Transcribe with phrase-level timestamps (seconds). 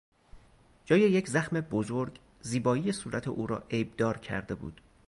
[0.85, 4.81] جای یک زخم بزرگ، زیبایی صورت او را عیبدار کرده بود.